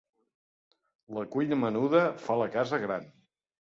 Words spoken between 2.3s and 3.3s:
la casa gran.